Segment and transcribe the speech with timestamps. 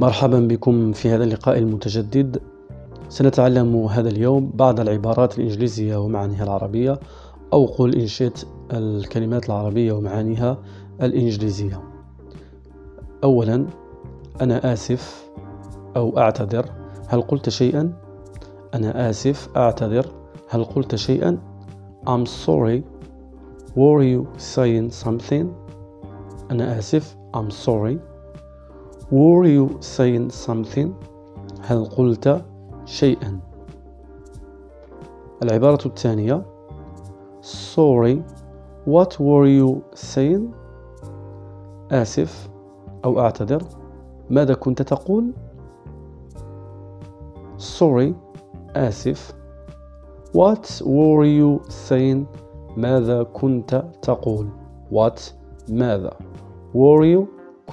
[0.00, 2.42] مرحبا بكم في هذا اللقاء المتجدد
[3.08, 7.00] سنتعلم هذا اليوم بعض العبارات الإنجليزية ومعانيها العربية
[7.52, 10.58] أو قل إن شئت الكلمات العربية ومعانيها
[11.02, 11.82] الإنجليزية
[13.24, 13.66] أولا
[14.40, 15.30] أنا آسف
[15.96, 16.66] أو أعتذر
[17.08, 17.92] هل قلت شيئا؟
[18.74, 20.06] أنا آسف أعتذر
[20.48, 21.38] هل قلت شيئا؟
[22.06, 22.82] I'm sorry
[23.76, 25.46] Were you saying something?
[26.50, 28.17] أنا آسف I'm sorry
[29.11, 30.89] Were you saying something?
[31.61, 32.45] هل قلت
[32.85, 33.39] شيئا؟
[35.43, 36.45] العبارة الثانية
[37.41, 38.23] Sorry
[38.85, 40.53] What were you saying?
[41.91, 42.49] آسف
[43.05, 43.63] أو أعتذر
[44.29, 45.31] ماذا كنت تقول؟
[47.57, 48.13] Sorry
[48.75, 49.33] آسف
[50.33, 52.25] What were you saying?
[52.77, 54.47] ماذا كنت تقول
[54.91, 55.19] what
[55.69, 56.13] ماذا
[56.73, 57.25] were you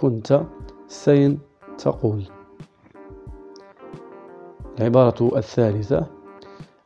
[0.00, 0.40] كنت
[0.93, 1.39] saying
[1.77, 2.23] تقول.
[4.79, 6.05] العبارة الثالثة.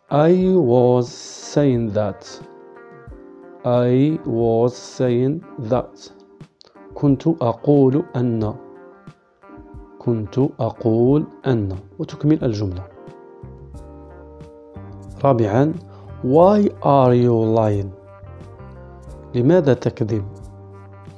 [0.10, 1.08] I was
[1.54, 2.24] saying that.
[3.66, 6.12] I was saying that.
[6.96, 8.54] كنت أقول أن.
[10.00, 11.78] كنت أقول أن.
[12.00, 12.84] وتكمل الجملة.
[15.24, 15.74] رابعا.
[16.24, 17.92] Why are you lying?
[19.36, 20.26] لماذا تكذب؟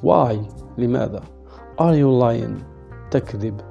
[0.04, 0.38] Why?
[0.78, 1.24] لماذا؟
[1.80, 2.69] Are you lying?
[3.12, 3.62] تكذب.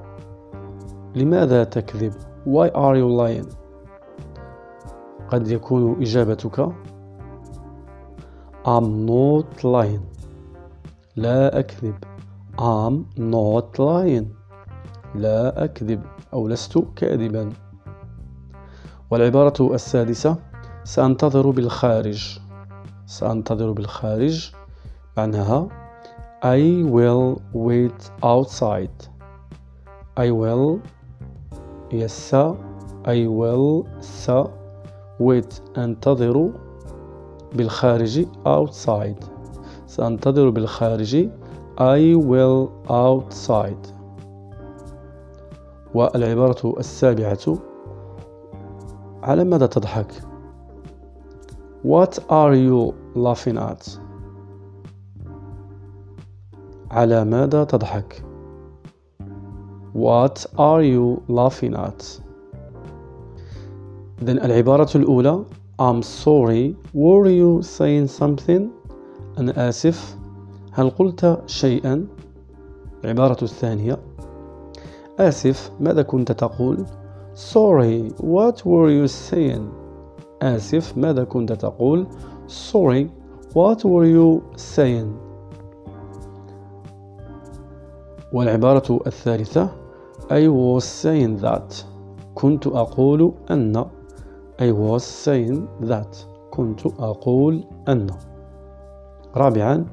[1.14, 2.12] لماذا تكذب؟
[2.47, 3.55] Why are you lying?
[5.28, 6.72] قد يكون إجابتك
[8.64, 10.03] I'm not lying.
[11.16, 11.94] لا أكذب.
[12.59, 14.27] I'm not lying.
[15.14, 16.03] لا أكذب.
[16.33, 17.53] أو لست كاذبا.
[19.11, 20.36] والعبارة السادسة
[20.84, 22.41] سأنتظر بالخارج.
[23.06, 24.53] سأنتظر بالخارج
[25.16, 25.69] معناها
[26.44, 29.17] I will wait outside.
[30.19, 30.80] I will.
[31.91, 32.34] Yes
[33.04, 34.31] I will س
[35.20, 35.62] wait.
[35.78, 36.50] أنتظر
[37.54, 39.25] بالخارج outside.
[39.87, 41.28] سأنتظر بالخارج.
[41.78, 43.94] I will outside.
[45.94, 47.59] والعبارة السابعة
[49.22, 50.12] على ماذا تضحك؟
[51.84, 54.00] What are you laughing at?
[56.91, 58.28] على ماذا تضحك؟
[59.94, 62.19] What are you laughing at?
[64.22, 65.45] Then العبارة الأولى
[65.79, 68.69] I'm sorry were you saying something?
[69.38, 70.17] أنا آسف
[70.72, 72.07] هل قلت شيئا؟
[73.03, 74.00] العبارة الثانية
[75.19, 76.85] آسف ماذا كنت تقول؟
[77.35, 79.84] Sorry what were you saying?
[80.41, 82.07] آسف ماذا كنت تقول
[82.47, 83.09] Sorry
[83.53, 85.13] What were you saying
[88.33, 89.71] والعبارة الثالثة
[90.31, 91.84] I was saying that
[92.34, 93.84] كنت أقول أن.
[94.61, 98.06] I was saying that كنت أقول أن.
[99.37, 99.87] رابعا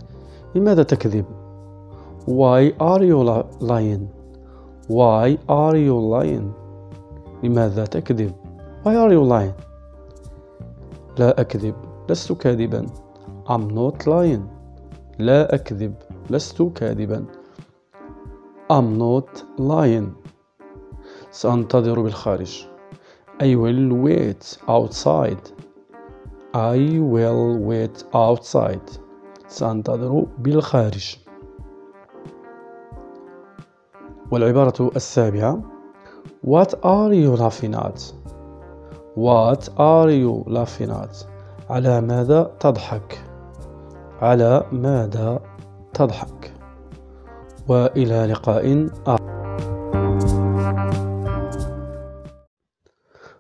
[0.56, 1.26] لماذا تكذب؟
[2.28, 3.24] Why are you
[3.62, 4.10] lying.
[4.88, 6.52] Why are you lying
[7.44, 8.32] لماذا تكذب؟
[8.84, 9.54] Why are you lying?
[11.20, 11.76] لا أكذب
[12.10, 12.86] لست كاذبا.
[13.48, 14.42] I'm not lying.
[15.20, 15.94] لا أكذب
[16.30, 17.26] لست كاذبا.
[18.70, 20.16] I'm not lying
[21.32, 22.68] سأنتظر بالخارج
[23.40, 25.52] I will wait outside
[26.54, 28.90] I will wait outside
[29.48, 31.18] سأنتظر بالخارج
[34.32, 35.62] والعبارة السابعة
[36.44, 38.14] What are you laughing at?
[39.16, 41.26] What are you laughing at?
[41.70, 43.20] على ماذا تضحك؟
[44.22, 45.40] على ماذا
[45.94, 46.55] تضحك؟
[47.68, 49.36] وإلى لقاء آخر.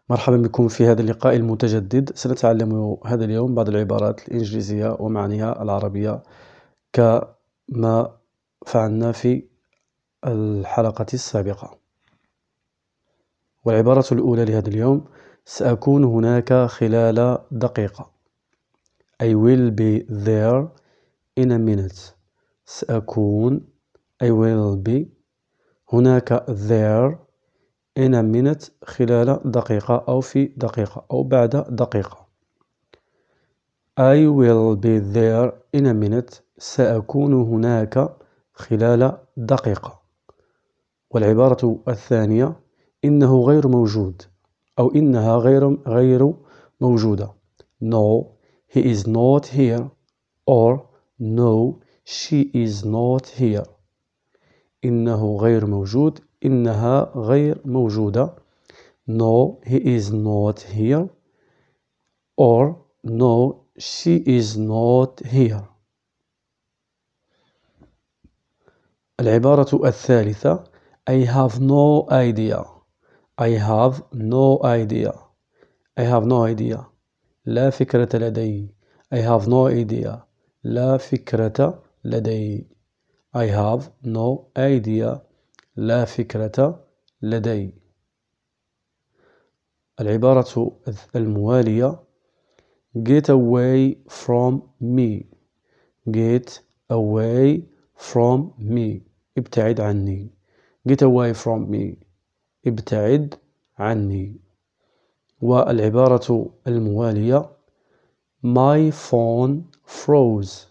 [0.09, 2.11] مرحبا بكم في هذا اللقاء المتجدد.
[2.15, 6.23] سنتعلم هذا اليوم بعض العبارات الإنجليزية ومعانيها العربية
[6.93, 8.11] كما
[8.65, 9.43] فعلنا في
[10.25, 11.77] الحلقة السابقة.
[13.65, 15.05] والعبارة الأولى لهذا اليوم
[15.45, 18.11] سأكون هناك خلال دقيقة.
[19.23, 20.67] I will be there
[21.39, 22.13] in a minute.
[22.65, 23.74] سأكون
[24.25, 25.07] I will be.
[25.93, 27.19] هناك there
[27.95, 32.27] in a minute خلال دقيقة أو في دقيقة أو بعد دقيقة.
[33.99, 36.41] I will be there in a minute.
[36.57, 38.17] سأكون هناك
[38.53, 40.01] خلال دقيقة.
[41.11, 42.59] والعبارة الثانية
[43.05, 44.21] إنه غير موجود
[44.79, 46.33] أو إنها غير غير
[46.81, 47.33] موجودة.
[47.83, 48.25] No
[48.67, 49.91] he is not here.
[50.47, 53.74] Or No she is not here.
[54.87, 58.35] إنه غير موجود إنها غير موجودة
[59.07, 61.09] No he is not here
[62.37, 65.63] or No she is not here
[69.19, 70.63] العبارة الثالثة
[71.07, 72.63] I have no idea
[73.37, 75.13] I have no idea
[75.97, 76.79] I have no idea
[77.45, 78.75] لا فكرة لدي
[79.13, 80.17] I have no idea
[80.63, 82.74] لا فكرة لدي
[83.37, 85.21] I have no idea
[85.75, 86.83] لا فكرة
[87.21, 87.73] لدي
[89.99, 90.71] العبارة
[91.15, 91.99] الموالية
[92.97, 95.25] get away from me
[96.11, 96.59] get
[96.89, 97.61] away
[97.97, 99.01] from me
[99.37, 100.29] ابتعد عني
[100.89, 101.95] get away from me
[102.67, 103.35] ابتعد
[103.77, 104.35] عني
[105.41, 107.49] والعبارة الموالية
[108.43, 110.67] my phone froze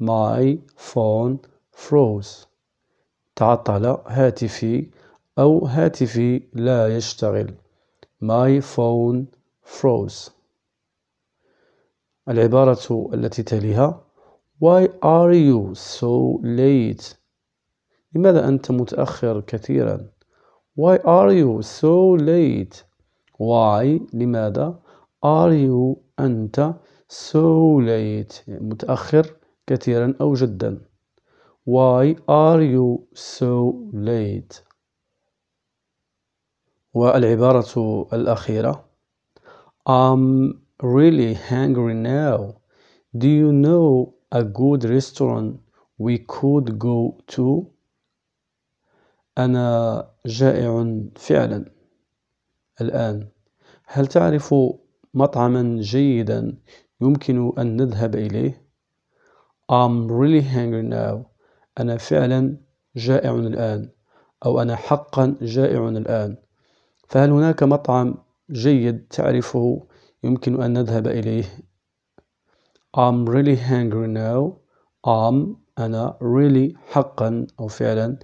[0.00, 1.38] my phone
[1.86, 2.46] froze.
[3.36, 4.90] تعطل هاتفي
[5.38, 7.54] أو هاتفي لا يشتغل.
[8.22, 9.24] My phone
[9.62, 10.30] froze.
[12.28, 14.04] العبارة التي تليها
[14.60, 17.14] Why are you so late?
[18.14, 20.08] لماذا أنت متأخر كثيرا؟
[20.80, 22.82] Why are you so late?
[23.38, 24.80] Why لماذا
[25.24, 26.74] Are you أنت
[27.08, 29.36] so late متأخر
[29.66, 30.78] كثيرا أو جدا.
[31.67, 34.63] Why are you so late
[36.93, 38.85] والعبارة الأخيرة
[39.87, 42.55] I'm really hungry now
[43.17, 45.61] Do you know a good restaurant
[45.97, 47.67] we could go to
[49.37, 50.85] أنا جائع
[51.15, 51.71] فعلا
[52.81, 53.27] الآن
[53.85, 54.55] هل تعرف
[55.13, 56.57] مطعما جيدا
[57.01, 58.63] يمكن أن نذهب إليه
[59.71, 61.29] I'm really hungry now
[61.78, 62.56] أنا فعلا
[62.96, 63.88] جائع الآن
[64.46, 66.36] أو أنا حقا جائع الآن.
[67.08, 68.14] فهل هناك مطعم
[68.50, 69.86] جيد تعرفه
[70.24, 71.44] يمكن أن نذهب إليه؟
[72.96, 74.56] I'm really hungry now.
[75.06, 78.18] I'm أنا really حقا أو فعلا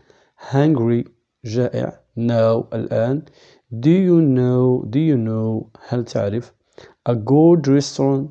[0.50, 1.08] hungry
[1.44, 3.22] جائع now الآن.
[3.70, 6.52] Do you know do you know هل تعرف؟
[7.08, 8.28] A good restaurant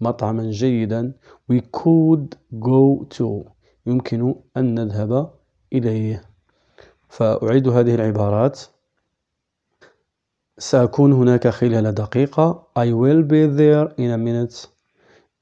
[0.00, 1.14] مطعما جيدا.
[1.52, 3.57] We could go to.
[3.86, 5.30] يمكن أن نذهب
[5.72, 6.22] إليه.
[7.08, 8.60] فأعيد هذه العبارات.
[10.58, 12.66] سأكون هناك خلال دقيقة.
[12.76, 14.68] I will be there in a minute.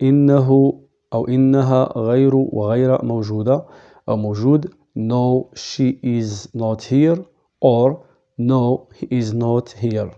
[0.03, 0.81] إنه
[1.13, 3.67] أو إنها غير وغير موجودة.
[4.09, 4.71] أو موجود.
[4.97, 7.25] No she is not here.
[7.61, 8.07] Or
[8.39, 10.11] No he is not here.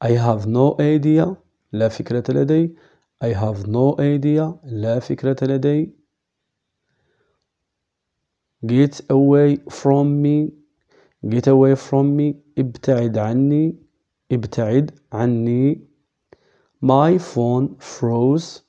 [0.00, 1.36] I have no idea.
[1.72, 2.76] لا فكرة لدي.
[3.24, 4.54] I have no idea.
[4.64, 6.03] لا فكرة لدي.
[8.66, 10.52] Get away from me.
[11.22, 12.34] Get away from me.
[12.58, 13.74] ابتعد عني.
[14.32, 15.80] ابتعد عني.
[16.82, 18.62] My phone froze.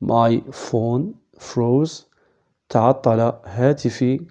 [0.00, 2.04] My phone froze.
[2.68, 4.26] تعطل هاتفي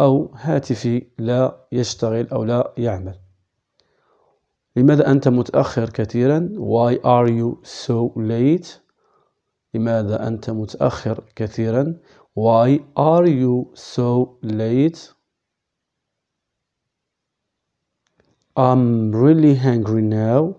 [0.00, 3.14] أو هاتفي لا يشتغل أو لا يعمل.
[4.76, 8.80] لماذا أنت متأخر كثيرا؟ Why are you so late?
[9.74, 11.96] لماذا أنت متأخر كثيرا؟
[12.36, 15.14] Why are you so late
[18.56, 20.56] I'm really hungry now.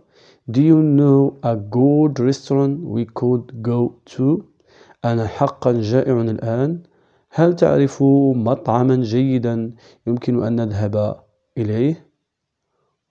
[0.50, 4.46] Do you know a good restaurant we could go to?
[5.06, 6.84] أنا حقا جائع الآن.
[7.30, 8.04] هل تعرف
[8.36, 9.76] مطعما جيدا
[10.08, 11.24] يمكن أن نذهب
[11.58, 12.08] إليه؟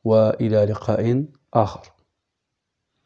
[0.04, 1.93] وإلى لقاء آخر.